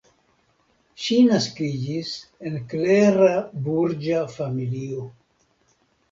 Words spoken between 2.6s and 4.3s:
klera burĝa